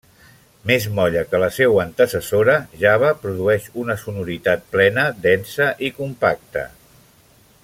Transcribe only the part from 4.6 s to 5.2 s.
plena,